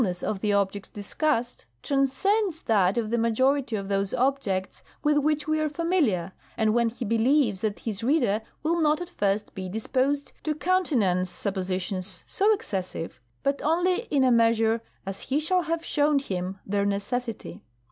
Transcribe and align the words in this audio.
ness 0.01 0.23
of 0.23 0.39
the 0.39 0.51
objects 0.51 0.89
discussed 0.89 1.65
transcends 1.83 2.63
that 2.63 2.97
of 2.97 3.11
the 3.11 3.19
majority 3.19 3.75
of 3.75 3.87
those 3.87 4.15
objects 4.15 4.81
with 5.03 5.19
which 5.19 5.47
we 5.47 5.59
are 5.59 5.69
familiar, 5.69 6.31
and 6.57 6.73
when 6.73 6.89
he 6.89 7.05
believes 7.05 7.61
that 7.61 7.81
his 7.81 8.03
reader 8.03 8.41
will 8.63 8.81
not 8.81 8.99
at 8.99 9.07
first 9.09 9.53
be 9.53 9.69
dis 9.69 9.85
posed 9.85 10.33
to 10.43 10.55
countenance 10.55 11.29
suppositions 11.29 12.23
so 12.25 12.51
excessive, 12.51 13.19
but 13.43 13.61
only 13.61 14.07
in 14.09 14.23
a 14.23 14.31
measure 14.31 14.81
as 15.05 15.21
he 15.29 15.39
shall 15.39 15.61
have 15.61 15.85
shown 15.85 16.17
him 16.17 16.57
their 16.65 16.83
necessity. 16.83 17.61